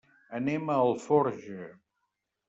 Anem 0.37 0.71
a 0.75 0.77
Alforja. 0.85 1.67